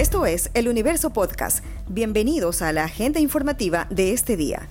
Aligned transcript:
Esto 0.00 0.24
es 0.24 0.50
El 0.54 0.66
Universo 0.68 1.12
Podcast. 1.12 1.62
Bienvenidos 1.86 2.62
a 2.62 2.72
la 2.72 2.84
agenda 2.84 3.20
informativa 3.20 3.86
de 3.90 4.14
este 4.14 4.34
día. 4.34 4.66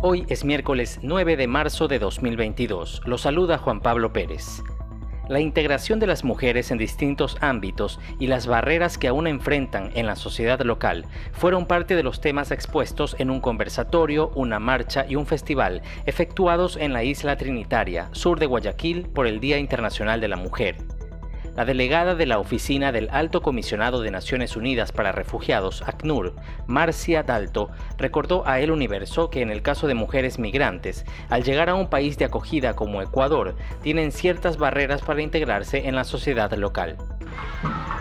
Hoy 0.00 0.24
es 0.28 0.44
miércoles 0.44 1.00
9 1.02 1.36
de 1.36 1.48
marzo 1.48 1.88
de 1.88 1.98
2022. 1.98 3.02
Lo 3.04 3.18
saluda 3.18 3.58
Juan 3.58 3.80
Pablo 3.80 4.12
Pérez. 4.12 4.62
La 5.28 5.40
integración 5.40 5.98
de 5.98 6.06
las 6.06 6.22
mujeres 6.22 6.70
en 6.70 6.78
distintos 6.78 7.36
ámbitos 7.40 7.98
y 8.20 8.28
las 8.28 8.46
barreras 8.46 8.98
que 8.98 9.08
aún 9.08 9.26
enfrentan 9.26 9.90
en 9.96 10.06
la 10.06 10.14
sociedad 10.14 10.60
local 10.60 11.06
fueron 11.32 11.66
parte 11.66 11.96
de 11.96 12.04
los 12.04 12.20
temas 12.20 12.52
expuestos 12.52 13.16
en 13.18 13.30
un 13.30 13.40
conversatorio, 13.40 14.30
una 14.36 14.60
marcha 14.60 15.06
y 15.08 15.16
un 15.16 15.26
festival 15.26 15.82
efectuados 16.04 16.76
en 16.76 16.92
la 16.92 17.02
isla 17.02 17.36
Trinitaria, 17.36 18.10
sur 18.12 18.38
de 18.38 18.46
Guayaquil, 18.46 19.08
por 19.08 19.26
el 19.26 19.40
Día 19.40 19.58
Internacional 19.58 20.20
de 20.20 20.28
la 20.28 20.36
Mujer. 20.36 20.76
La 21.56 21.64
delegada 21.64 22.14
de 22.14 22.26
la 22.26 22.38
Oficina 22.38 22.92
del 22.92 23.08
Alto 23.10 23.40
Comisionado 23.40 24.02
de 24.02 24.10
Naciones 24.10 24.56
Unidas 24.56 24.92
para 24.92 25.12
Refugiados, 25.12 25.80
ACNUR, 25.86 26.34
Marcia 26.66 27.22
Dalto, 27.22 27.70
recordó 27.96 28.46
a 28.46 28.60
El 28.60 28.70
Universo 28.70 29.30
que 29.30 29.40
en 29.40 29.50
el 29.50 29.62
caso 29.62 29.86
de 29.86 29.94
mujeres 29.94 30.38
migrantes, 30.38 31.06
al 31.30 31.44
llegar 31.44 31.70
a 31.70 31.74
un 31.74 31.88
país 31.88 32.18
de 32.18 32.26
acogida 32.26 32.76
como 32.76 33.00
Ecuador, 33.00 33.56
tienen 33.82 34.12
ciertas 34.12 34.58
barreras 34.58 35.00
para 35.00 35.22
integrarse 35.22 35.88
en 35.88 35.94
la 35.94 36.04
sociedad 36.04 36.52
local. 36.52 36.98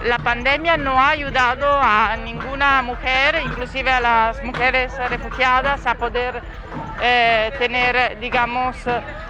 La 0.04 0.20
pandemia 0.20 0.76
no 0.76 1.00
ha 1.00 1.12
ayudado 1.12 1.66
a 1.82 2.18
ninguna 2.18 2.82
mujer, 2.82 3.42
inclusive 3.44 3.90
a 3.90 4.02
las 4.02 4.44
mujeres 4.44 4.94
refugiadas, 5.10 5.88
a 5.88 5.96
poder 5.96 6.42
eh, 7.02 7.52
tener, 7.58 8.20
digamos, 8.20 8.78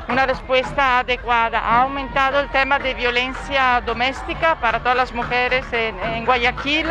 una 0.08 0.26
respuesta 0.26 1.00
adecuada. 1.00 1.60
Ha 1.60 1.82
aumentado 1.82 2.40
el 2.40 2.50
tema 2.50 2.78
de 2.80 2.94
violencia 2.94 3.82
doméstica 3.86 4.56
para 4.56 4.80
todas 4.80 4.96
las 4.96 5.14
mujeres 5.14 5.66
en, 5.72 6.26
Guayaquil 6.26 6.88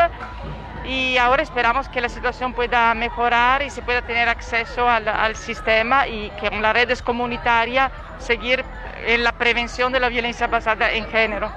y 0.84 1.16
ahora 1.16 1.42
esperamos 1.42 1.88
que 1.88 2.00
la 2.00 2.08
situación 2.08 2.52
pueda 2.52 2.92
mejorar 2.94 3.62
y 3.62 3.70
se 3.70 3.82
pueda 3.82 4.02
tener 4.02 4.28
acceso 4.28 4.88
al, 4.88 5.36
sistema 5.36 6.06
y 6.08 6.30
que 6.40 6.50
con 6.50 6.60
las 6.60 6.74
redes 6.74 7.02
comunitarias 7.02 7.90
seguir 8.18 8.64
en 9.06 9.22
la 9.22 9.32
prevención 9.32 9.92
de 9.92 10.00
la 10.00 10.08
violencia 10.08 10.46
basada 10.46 10.90
en 10.90 11.06
género. 11.06 11.52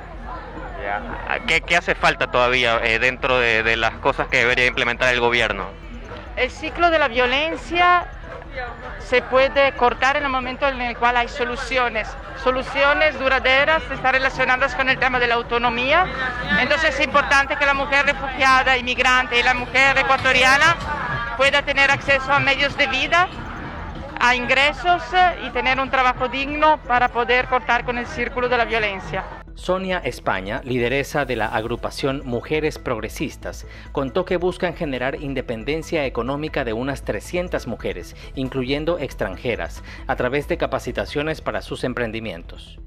¿Qué, 1.48 1.76
hace 1.76 1.96
falta 1.96 2.28
todavía 2.28 2.80
eh, 2.84 3.00
dentro 3.00 3.40
de, 3.40 3.64
de 3.64 3.76
las 3.76 3.94
cosas 3.96 4.28
que 4.28 4.38
debería 4.38 4.68
implementar 4.68 5.14
el 5.14 5.20
gobierno? 5.20 5.66
El 6.38 6.52
ciclo 6.52 6.92
de 6.92 7.00
la 7.00 7.08
violencia 7.08 8.08
se 9.10 9.22
puede 9.22 9.72
cortar 9.74 10.18
en 10.18 10.24
el 10.24 10.30
momento 10.30 10.68
en 10.68 10.82
el 10.82 10.98
cual 10.98 11.16
hay 11.16 11.30
soluciones. 11.30 12.10
Soluciones 12.44 13.18
duraderas 13.18 13.82
están 13.90 14.14
relacionadas 14.14 14.76
con 14.76 14.90
el 14.90 14.98
tema 15.00 15.18
de 15.18 15.28
la 15.28 15.36
autonomía. 15.36 16.06
Entonces 16.60 16.94
es 16.96 17.06
importante 17.06 17.56
que 17.56 17.66
la 17.66 17.74
mujer 17.74 18.06
refugiada, 18.06 18.78
inmigrante 18.78 19.40
y 19.40 19.44
la 19.44 19.54
mujer 19.54 19.98
ecuatoriana 19.98 20.76
pueda 21.38 21.62
tener 21.62 21.90
acceso 21.90 22.34
a 22.34 22.40
medios 22.40 22.76
de 22.76 22.88
vida, 22.88 23.30
a 24.20 24.36
ingresos 24.36 25.02
y 25.46 25.50
tener 25.52 25.80
un 25.80 25.90
trabajo 25.90 26.28
digno 26.28 26.78
para 26.80 27.08
poder 27.08 27.46
cortar 27.48 27.86
con 27.86 27.98
el 27.98 28.08
círculo 28.08 28.50
de 28.50 28.58
la 28.58 28.66
violencia. 28.66 29.24
Sonia 29.58 29.98
España, 29.98 30.62
lideresa 30.64 31.26
de 31.26 31.36
la 31.36 31.48
agrupación 31.48 32.22
Mujeres 32.26 32.78
Progresistas, 32.78 33.66
contó 33.92 34.24
que 34.24 34.38
buscan 34.38 34.76
generar 34.76 35.16
independencia 35.22 36.06
económica 36.06 36.64
de 36.64 36.74
unas 36.74 37.04
300 37.04 37.66
mujeres, 37.66 38.16
incluyendo 38.36 39.00
extranjeras, 39.00 39.84
a 40.06 40.16
través 40.16 40.48
de 40.48 40.58
capacitaciones 40.58 41.42
para 41.42 41.64
sus 41.64 41.84
emprendimientos. 41.84 42.80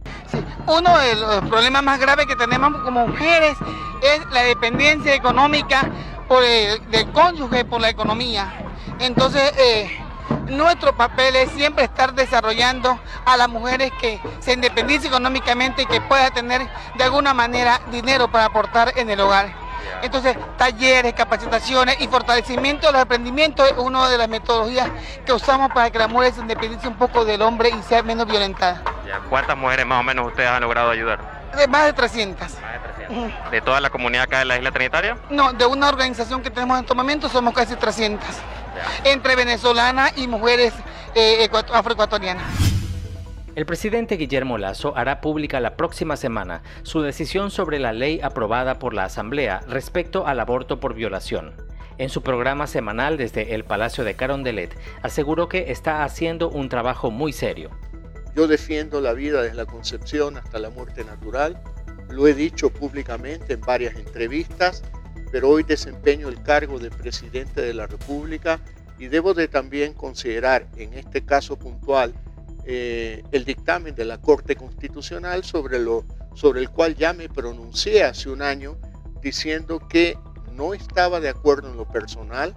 uno 0.68 0.96
de 0.96 1.16
los 1.16 1.40
problemas 1.50 1.82
más 1.82 2.00
graves 2.00 2.26
que 2.26 2.36
tenemos 2.36 2.80
como 2.82 3.08
mujeres 3.08 3.56
es 4.02 4.20
la 4.32 4.42
dependencia 4.44 5.12
económica 5.12 5.90
por 6.28 6.44
el, 6.44 6.88
del 6.92 7.10
cónyuge 7.10 7.64
por 7.64 7.80
la 7.80 7.90
economía. 7.90 8.54
Entonces, 9.00 9.52
eh, 9.58 9.90
nuestro 10.46 10.94
papel 10.94 11.36
es 11.36 11.50
siempre 11.52 11.84
estar 11.84 12.12
desarrollando 12.14 12.98
a 13.24 13.36
las 13.36 13.48
mujeres 13.48 13.92
que 14.00 14.20
se 14.40 14.52
independicen 14.52 15.08
económicamente 15.08 15.82
y 15.82 15.86
que 15.86 16.00
puedan 16.00 16.32
tener 16.32 16.66
de 16.96 17.04
alguna 17.04 17.34
manera 17.34 17.80
dinero 17.90 18.30
para 18.30 18.46
aportar 18.46 18.92
en 18.96 19.10
el 19.10 19.20
hogar. 19.20 19.52
Entonces, 20.02 20.36
talleres, 20.56 21.14
capacitaciones 21.14 22.00
y 22.00 22.08
fortalecimiento 22.08 22.86
de 22.86 22.92
los 22.92 23.02
emprendimientos 23.02 23.70
es 23.70 23.76
una 23.76 24.08
de 24.08 24.18
las 24.18 24.28
metodologías 24.28 24.88
que 25.26 25.32
usamos 25.32 25.70
para 25.72 25.90
que 25.90 25.98
la 25.98 26.08
mujer 26.08 26.32
se 26.32 26.40
independice 26.40 26.88
un 26.88 26.96
poco 26.96 27.24
del 27.24 27.42
hombre 27.42 27.70
y 27.70 27.82
sea 27.82 28.02
menos 28.02 28.26
violentada. 28.26 28.82
¿Cuántas 29.28 29.56
mujeres 29.56 29.84
más 29.86 30.00
o 30.00 30.02
menos 30.02 30.26
ustedes 30.26 30.48
han 30.48 30.62
logrado 30.62 30.90
ayudar? 30.90 31.40
De 31.56 31.66
más 31.66 31.84
de 31.84 31.92
300. 31.92 32.40
Más 32.40 32.72
de 32.72 33.04
300. 33.06 33.50
¿De 33.50 33.60
toda 33.60 33.80
la 33.80 33.90
comunidad 33.90 34.24
acá 34.24 34.38
de 34.38 34.44
la 34.44 34.56
isla 34.56 34.70
Trinitaria? 34.70 35.16
No, 35.28 35.52
de 35.52 35.66
una 35.66 35.88
organización 35.88 36.42
que 36.42 36.50
tenemos 36.50 36.78
en 36.78 36.84
estos 36.84 36.96
momentos 36.96 37.32
somos 37.32 37.52
casi 37.52 37.74
300 37.74 38.24
entre 39.04 39.36
venezolanas 39.36 40.16
y 40.16 40.26
mujeres 40.26 40.72
eh, 41.14 41.48
afroecuatorianas. 41.72 42.70
El 43.56 43.66
presidente 43.66 44.16
Guillermo 44.16 44.58
Lazo 44.58 44.96
hará 44.96 45.20
pública 45.20 45.58
la 45.58 45.76
próxima 45.76 46.16
semana 46.16 46.62
su 46.82 47.02
decisión 47.02 47.50
sobre 47.50 47.80
la 47.80 47.92
ley 47.92 48.20
aprobada 48.22 48.78
por 48.78 48.94
la 48.94 49.04
Asamblea 49.04 49.60
respecto 49.66 50.26
al 50.26 50.38
aborto 50.38 50.78
por 50.78 50.94
violación. 50.94 51.52
En 51.98 52.08
su 52.08 52.22
programa 52.22 52.66
semanal 52.66 53.18
desde 53.18 53.54
el 53.54 53.64
Palacio 53.64 54.04
de 54.04 54.14
Carondelet, 54.14 54.74
aseguró 55.02 55.48
que 55.48 55.72
está 55.72 56.04
haciendo 56.04 56.48
un 56.48 56.68
trabajo 56.68 57.10
muy 57.10 57.32
serio. 57.32 57.70
Yo 58.34 58.46
defiendo 58.46 59.00
la 59.00 59.12
vida 59.12 59.42
desde 59.42 59.56
la 59.56 59.66
concepción 59.66 60.38
hasta 60.38 60.58
la 60.58 60.70
muerte 60.70 61.04
natural. 61.04 61.60
Lo 62.08 62.26
he 62.26 62.34
dicho 62.34 62.70
públicamente 62.70 63.54
en 63.54 63.60
varias 63.60 63.96
entrevistas 63.96 64.82
pero 65.30 65.48
hoy 65.48 65.62
desempeño 65.62 66.28
el 66.28 66.42
cargo 66.42 66.78
de 66.78 66.90
presidente 66.90 67.60
de 67.60 67.74
la 67.74 67.86
República 67.86 68.60
y 68.98 69.08
debo 69.08 69.34
de 69.34 69.48
también 69.48 69.94
considerar 69.94 70.66
en 70.76 70.94
este 70.94 71.24
caso 71.24 71.58
puntual 71.58 72.14
eh, 72.64 73.22
el 73.32 73.44
dictamen 73.44 73.94
de 73.94 74.04
la 74.04 74.18
Corte 74.18 74.56
Constitucional 74.56 75.44
sobre, 75.44 75.78
lo, 75.78 76.04
sobre 76.34 76.60
el 76.60 76.70
cual 76.70 76.94
ya 76.94 77.12
me 77.12 77.28
pronuncié 77.28 78.04
hace 78.04 78.28
un 78.28 78.42
año 78.42 78.76
diciendo 79.22 79.80
que 79.88 80.18
no 80.52 80.74
estaba 80.74 81.20
de 81.20 81.30
acuerdo 81.30 81.70
en 81.70 81.76
lo 81.76 81.88
personal, 81.88 82.54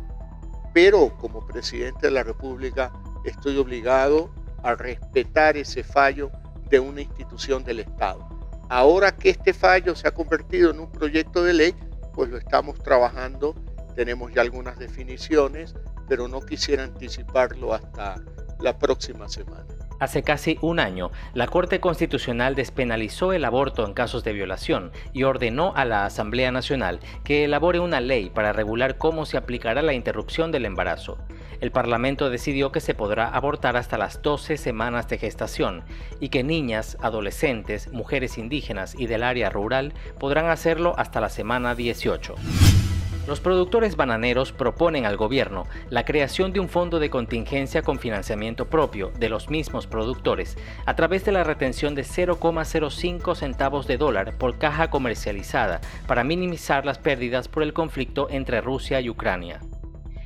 pero 0.73 1.15
como 1.17 1.45
presidente 1.45 2.07
de 2.07 2.11
la 2.11 2.23
República 2.23 2.91
estoy 3.23 3.57
obligado 3.57 4.29
a 4.63 4.75
respetar 4.75 5.55
ese 5.55 5.83
fallo 5.83 6.31
de 6.69 6.79
una 6.79 7.01
institución 7.01 7.63
del 7.63 7.79
Estado. 7.79 8.27
Ahora 8.69 9.15
que 9.15 9.29
este 9.29 9.53
fallo 9.53 9.95
se 9.95 10.07
ha 10.07 10.13
convertido 10.13 10.71
en 10.71 10.79
un 10.79 10.91
proyecto 10.91 11.43
de 11.43 11.53
ley, 11.53 11.75
pues 12.13 12.29
lo 12.29 12.37
estamos 12.37 12.81
trabajando, 12.81 13.55
tenemos 13.95 14.33
ya 14.33 14.41
algunas 14.41 14.77
definiciones, 14.77 15.75
pero 16.07 16.27
no 16.27 16.41
quisiera 16.41 16.83
anticiparlo 16.83 17.73
hasta 17.73 18.21
la 18.59 18.77
próxima 18.77 19.27
semana. 19.29 19.65
Hace 19.99 20.23
casi 20.23 20.57
un 20.61 20.79
año, 20.79 21.11
la 21.33 21.47
Corte 21.47 21.79
Constitucional 21.79 22.55
despenalizó 22.55 23.33
el 23.33 23.45
aborto 23.45 23.85
en 23.85 23.93
casos 23.93 24.23
de 24.23 24.33
violación 24.33 24.91
y 25.13 25.23
ordenó 25.23 25.73
a 25.75 25.85
la 25.85 26.05
Asamblea 26.05 26.51
Nacional 26.51 26.99
que 27.23 27.45
elabore 27.45 27.79
una 27.79 28.01
ley 28.01 28.29
para 28.29 28.53
regular 28.53 28.97
cómo 28.97 29.25
se 29.25 29.37
aplicará 29.37 29.81
la 29.81 29.93
interrupción 29.93 30.51
del 30.51 30.65
embarazo. 30.65 31.17
El 31.61 31.71
Parlamento 31.71 32.29
decidió 32.29 32.71
que 32.73 32.81
se 32.81 32.93
podrá 32.93 33.29
abortar 33.29 33.77
hasta 33.77 33.97
las 33.97 34.21
12 34.21 34.57
semanas 34.57 35.07
de 35.07 35.17
gestación 35.17 35.83
y 36.19 36.29
que 36.29 36.43
niñas, 36.43 36.97
adolescentes, 37.01 37.89
mujeres 37.93 38.37
indígenas 38.37 38.95
y 38.97 39.07
del 39.07 39.23
área 39.23 39.49
rural 39.49 39.93
podrán 40.19 40.49
hacerlo 40.49 40.93
hasta 40.97 41.21
la 41.21 41.29
semana 41.29 41.75
18. 41.75 42.35
Los 43.25 43.39
productores 43.39 43.95
bananeros 43.95 44.51
proponen 44.51 45.05
al 45.05 45.15
gobierno 45.15 45.65
la 45.89 46.03
creación 46.03 46.51
de 46.51 46.59
un 46.59 46.67
fondo 46.67 46.99
de 46.99 47.09
contingencia 47.09 47.81
con 47.81 47.97
financiamiento 47.97 48.69
propio 48.69 49.11
de 49.17 49.29
los 49.29 49.49
mismos 49.49 49.87
productores 49.87 50.57
a 50.85 50.95
través 50.95 51.23
de 51.23 51.31
la 51.31 51.45
retención 51.45 51.95
de 51.95 52.03
0,05 52.03 53.35
centavos 53.35 53.87
de 53.87 53.97
dólar 53.97 54.37
por 54.37 54.57
caja 54.57 54.89
comercializada 54.89 55.79
para 56.05 56.25
minimizar 56.25 56.85
las 56.85 56.97
pérdidas 56.97 57.47
por 57.47 57.63
el 57.63 57.71
conflicto 57.71 58.27
entre 58.29 58.59
Rusia 58.59 58.99
y 58.99 59.09
Ucrania. 59.09 59.61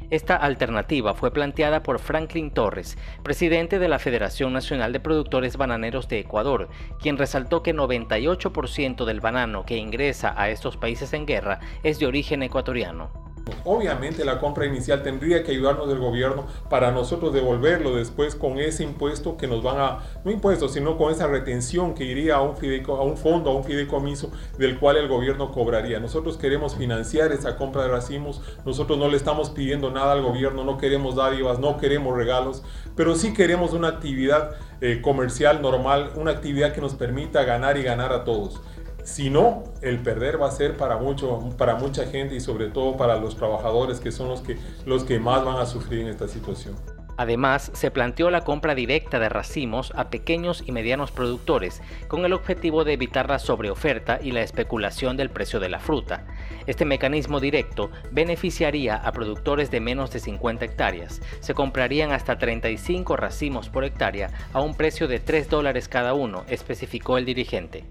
Esta 0.10 0.38
alternativa 0.38 1.14
fue 1.14 1.32
planteada 1.32 1.84
por 1.84 2.00
Franklin 2.00 2.52
Torres, 2.52 2.98
presidente 3.24 3.78
de 3.78 3.90
la 3.90 4.00
Federación 4.00 4.54
Nacional 4.54 4.94
de 4.94 5.02
Productores 5.02 5.58
Bananeros 5.58 6.08
de 6.08 6.20
Ecuador, 6.20 6.70
quien 7.02 7.18
resaltó 7.18 7.62
que 7.62 7.76
98% 7.76 9.04
del 9.04 9.20
banano 9.20 9.66
que 9.66 9.76
ingresa 9.76 10.34
a 10.38 10.50
estos 10.50 10.78
países 10.78 11.12
en 11.12 11.26
guerra 11.26 11.60
es 11.84 12.00
de 12.00 12.06
origen 12.06 12.42
ecuatoriano. 12.42 13.27
Obviamente 13.66 14.26
la 14.26 14.40
compra 14.40 14.66
inicial 14.66 15.04
tendría 15.04 15.44
que 15.44 15.52
ayudarnos 15.52 15.88
del 15.88 16.00
gobierno 16.00 16.46
para 16.70 16.92
nosotros 16.92 17.34
devolverlo 17.34 17.96
después 17.96 18.36
con 18.36 18.60
ese 18.60 18.84
impuesto 18.84 19.38
que 19.38 19.48
nos 19.48 19.64
van 19.64 19.80
a, 19.80 20.00
no 20.24 20.32
impuesto, 20.32 20.70
sino 20.70 20.98
con 20.98 21.12
esa 21.12 21.28
retención 21.28 21.94
que 21.94 22.06
iría 22.06 22.36
a 22.36 22.42
un, 22.42 22.56
a 22.88 23.02
un 23.02 23.18
fondo, 23.18 23.52
a 23.52 23.56
un 23.56 23.64
fideicomiso 23.64 24.32
del 24.58 24.80
cual 24.80 24.98
el 24.98 25.08
gobierno 25.08 25.52
cobraría. 25.52 26.00
Nosotros 26.00 26.38
queremos 26.38 26.76
financiar 26.76 27.32
esa 27.32 27.56
compra 27.56 27.84
de 27.84 27.90
racimos, 27.90 28.42
nosotros 28.66 28.98
no 28.98 29.08
le 29.08 29.18
estamos 29.18 29.50
pidiendo 29.50 29.92
nada 29.92 30.14
al 30.14 30.22
gobierno, 30.22 30.64
no 30.64 30.78
queremos 30.78 31.16
dádivas, 31.16 31.60
no 31.60 31.78
queremos 31.78 32.16
regalos, 32.16 32.64
pero 32.96 33.16
sí 33.16 33.34
queremos 33.34 33.74
una 33.74 33.90
actividad 33.90 34.52
eh, 34.82 35.02
comercial 35.02 35.62
normal, 35.62 36.12
una 36.16 36.32
actividad 36.32 36.74
que 36.74 36.82
nos 36.82 36.94
permita 36.96 37.44
ganar 37.44 37.78
y 37.78 37.84
ganar 37.84 38.14
a 38.14 38.24
todos 38.24 38.62
Si 39.08 39.30
no, 39.30 39.64
el 39.82 40.00
perder 40.00 40.40
va 40.40 40.50
a 40.50 40.52
ser 40.52 40.76
para, 40.76 40.98
mucho, 40.98 41.40
para 41.58 41.76
mucha 41.76 42.06
gente 42.08 42.36
y 42.36 42.42
sobre 42.42 42.68
todo 42.68 42.98
para 42.98 43.16
los 43.16 43.38
trabajadores 43.38 44.02
que 44.02 44.12
son 44.12 44.28
los 44.28 44.42
que, 44.42 44.58
los 44.86 45.06
que 45.06 45.18
más 45.18 45.46
van 45.46 45.56
a 45.56 45.66
sufrir 45.66 46.02
en 46.02 46.08
esta 46.10 46.28
situación. 46.28 46.76
Además, 47.16 47.72
se 47.74 47.90
planteó 47.90 48.30
la 48.30 48.44
compra 48.44 48.76
directa 48.76 49.18
de 49.18 49.30
racimos 49.30 49.94
a 49.96 50.10
pequeños 50.10 50.62
y 50.66 50.74
medianos 50.74 51.12
productores, 51.12 51.82
con 52.10 52.26
el 52.26 52.34
objetivo 52.34 52.84
de 52.84 52.94
evitar 52.94 53.30
la 53.30 53.40
sobreoferta 53.40 54.20
y 54.22 54.32
la 54.32 54.42
especulación 54.42 55.16
del 55.16 55.30
precio 55.30 55.62
de 55.62 55.70
la 55.70 55.80
fruta. 55.80 56.28
Este 56.68 56.84
mecanismo 56.84 57.40
directo 57.40 57.90
beneficiaría 58.12 58.98
a 58.98 59.14
productores 59.14 59.72
de 59.72 59.80
menos 59.80 60.12
de 60.12 60.20
50 60.20 60.66
hectáreas. 60.66 61.22
Se 61.40 61.54
comprarían 61.54 62.12
hasta 62.12 62.38
35 62.38 63.16
racimos 63.16 63.70
por 63.70 63.86
hectárea 63.86 64.32
a 64.52 64.60
un 64.60 64.76
precio 64.76 65.08
de 65.08 65.22
3 65.22 65.50
dólares 65.50 65.88
cada 65.88 66.14
uno, 66.14 66.44
especificó 66.50 67.18
el 67.18 67.24
dirigente. 67.24 67.86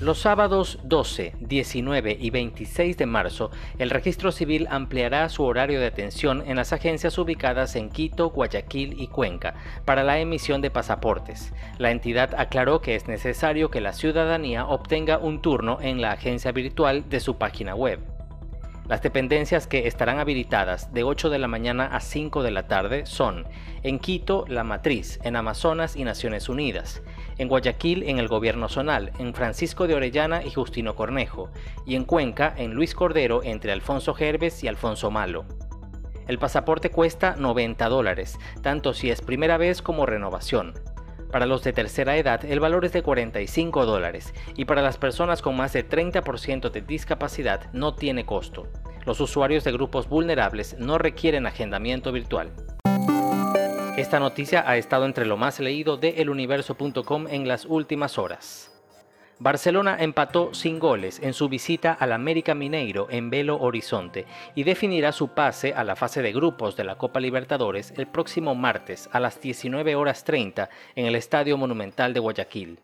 Los 0.00 0.20
sábados 0.20 0.78
12, 0.84 1.34
19 1.40 2.16
y 2.18 2.30
26 2.30 2.96
de 2.96 3.04
marzo, 3.04 3.50
el 3.78 3.90
registro 3.90 4.32
civil 4.32 4.66
ampliará 4.70 5.28
su 5.28 5.44
horario 5.44 5.78
de 5.78 5.88
atención 5.88 6.42
en 6.46 6.56
las 6.56 6.72
agencias 6.72 7.18
ubicadas 7.18 7.76
en 7.76 7.90
Quito, 7.90 8.30
Guayaquil 8.30 8.98
y 8.98 9.08
Cuenca 9.08 9.56
para 9.84 10.02
la 10.02 10.18
emisión 10.18 10.62
de 10.62 10.70
pasaportes. 10.70 11.52
La 11.76 11.90
entidad 11.90 12.34
aclaró 12.38 12.80
que 12.80 12.94
es 12.94 13.08
necesario 13.08 13.70
que 13.70 13.82
la 13.82 13.92
ciudadanía 13.92 14.64
obtenga 14.64 15.18
un 15.18 15.42
turno 15.42 15.76
en 15.82 16.00
la 16.00 16.12
agencia 16.12 16.50
virtual 16.50 17.10
de 17.10 17.20
su 17.20 17.36
página 17.36 17.74
web. 17.74 18.00
Las 18.90 19.02
dependencias 19.02 19.68
que 19.68 19.86
estarán 19.86 20.18
habilitadas 20.18 20.92
de 20.92 21.04
8 21.04 21.30
de 21.30 21.38
la 21.38 21.46
mañana 21.46 21.86
a 21.86 22.00
5 22.00 22.42
de 22.42 22.50
la 22.50 22.66
tarde 22.66 23.06
son 23.06 23.46
en 23.84 24.00
Quito, 24.00 24.44
La 24.48 24.64
Matriz, 24.64 25.20
en 25.22 25.36
Amazonas 25.36 25.94
y 25.94 26.02
Naciones 26.02 26.48
Unidas, 26.48 27.00
en 27.38 27.46
Guayaquil, 27.46 28.02
en 28.02 28.18
el 28.18 28.26
Gobierno 28.26 28.68
Zonal, 28.68 29.12
en 29.20 29.32
Francisco 29.32 29.86
de 29.86 29.94
Orellana 29.94 30.42
y 30.44 30.50
Justino 30.50 30.96
Cornejo, 30.96 31.52
y 31.86 31.94
en 31.94 32.02
Cuenca, 32.02 32.52
en 32.56 32.74
Luis 32.74 32.96
Cordero, 32.96 33.44
entre 33.44 33.70
Alfonso 33.70 34.12
Gerbes 34.12 34.64
y 34.64 34.66
Alfonso 34.66 35.12
Malo. 35.12 35.44
El 36.26 36.40
pasaporte 36.40 36.90
cuesta 36.90 37.36
90 37.38 37.88
dólares, 37.88 38.40
tanto 38.60 38.92
si 38.92 39.08
es 39.08 39.20
primera 39.20 39.56
vez 39.56 39.82
como 39.82 40.04
renovación. 40.04 40.74
Para 41.30 41.46
los 41.46 41.62
de 41.62 41.72
tercera 41.72 42.16
edad 42.16 42.44
el 42.44 42.58
valor 42.58 42.84
es 42.84 42.92
de 42.92 43.02
45 43.02 43.86
dólares 43.86 44.34
y 44.56 44.64
para 44.64 44.82
las 44.82 44.98
personas 44.98 45.42
con 45.42 45.56
más 45.56 45.72
de 45.72 45.88
30% 45.88 46.70
de 46.70 46.80
discapacidad 46.80 47.72
no 47.72 47.94
tiene 47.94 48.26
costo. 48.26 48.66
Los 49.06 49.20
usuarios 49.20 49.62
de 49.64 49.72
grupos 49.72 50.08
vulnerables 50.08 50.76
no 50.78 50.98
requieren 50.98 51.46
agendamiento 51.46 52.10
virtual. 52.12 52.50
Esta 53.96 54.18
noticia 54.18 54.64
ha 54.68 54.76
estado 54.76 55.04
entre 55.04 55.26
lo 55.26 55.36
más 55.36 55.60
leído 55.60 55.96
de 55.96 56.20
eluniverso.com 56.20 57.26
en 57.28 57.46
las 57.46 57.64
últimas 57.64 58.18
horas. 58.18 58.79
Barcelona 59.42 59.96
empató 59.98 60.52
sin 60.52 60.78
goles 60.78 61.18
en 61.22 61.32
su 61.32 61.48
visita 61.48 61.94
al 61.94 62.12
América 62.12 62.54
Mineiro 62.54 63.06
en 63.08 63.30
Belo 63.30 63.56
Horizonte 63.58 64.26
y 64.54 64.64
definirá 64.64 65.12
su 65.12 65.28
pase 65.28 65.72
a 65.72 65.82
la 65.82 65.96
fase 65.96 66.20
de 66.20 66.30
grupos 66.30 66.76
de 66.76 66.84
la 66.84 66.98
Copa 66.98 67.20
Libertadores 67.20 67.94
el 67.96 68.06
próximo 68.06 68.54
martes 68.54 69.08
a 69.12 69.18
las 69.18 69.40
19 69.40 69.94
horas 69.94 70.24
30 70.24 70.68
en 70.94 71.06
el 71.06 71.16
Estadio 71.16 71.56
Monumental 71.56 72.12
de 72.12 72.20
Guayaquil. 72.20 72.80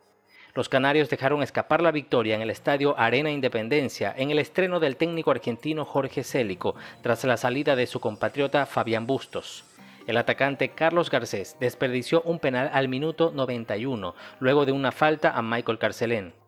Los 0.55 0.71
canarios 0.71 1.11
dejaron 1.11 1.43
escapar 1.43 1.83
la 1.83 1.91
victoria 1.91 2.35
en 2.35 2.41
el 2.41 2.49
estadio 2.49 2.99
Arena 2.99 3.31
Independencia 3.31 4.15
en 4.17 4.31
el 4.31 4.39
estreno 4.39 4.81
del 4.81 4.97
técnico 4.97 5.33
argentino 5.33 5.85
Jorge 5.85 6.25
Célico 6.25 6.75
tras 7.03 7.23
la 7.25 7.37
salida 7.37 7.77
de 7.77 7.87
su 7.87 8.01
compatriota 8.01 8.65
Fabián 8.65 9.07
Bustos. 9.07 9.67
El 10.07 10.17
atacante 10.17 10.71
Carlos 10.71 11.11
Garcés 11.11 11.59
desperdició 11.61 12.23
un 12.23 12.39
penal 12.39 12.71
al 12.73 12.89
minuto 12.89 13.31
91 13.35 14.15
luego 14.41 14.65
de 14.65 14.73
una 14.73 14.91
falta 14.91 15.33
a 15.33 15.43
Michael 15.43 15.79
Carcelén. 15.79 16.46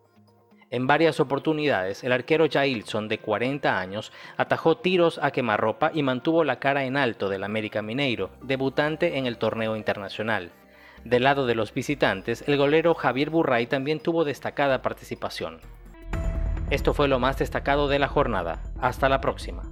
En 0.71 0.87
varias 0.87 1.19
oportunidades, 1.19 2.05
el 2.05 2.13
arquero 2.13 2.47
Jailson, 2.51 3.09
de 3.09 3.19
40 3.19 3.79
años, 3.79 4.13
atajó 4.37 4.77
tiros 4.77 5.19
a 5.23 5.31
quemarropa 5.31 5.91
y 5.95 6.03
mantuvo 6.03 6.45
la 6.45 6.59
cara 6.59 6.85
en 6.85 6.99
alto 6.99 7.31
del 7.31 7.45
América 7.45 7.81
Mineiro, 7.81 8.31
debutante 8.43 9.17
en 9.17 9.27
el 9.27 9.39
torneo 9.39 9.77
internacional. 9.77 10.51
Del 11.05 11.23
lado 11.23 11.47
de 11.47 11.55
los 11.55 11.73
visitantes, 11.73 12.45
el 12.47 12.59
golero 12.59 12.95
Javier 12.95 13.31
Burray 13.31 13.67
también 13.67 14.01
tuvo 14.01 14.25
destacada 14.25 14.83
participación. 14.83 15.61
Esto 16.69 16.93
fue 16.93 17.09
lo 17.09 17.19
más 17.19 17.39
destacado 17.39 17.89
de 17.89 17.99
la 17.99 18.09
jornada. 18.09 18.61
Hasta 18.79 19.09
la 19.09 19.23
próxima. 19.23 19.63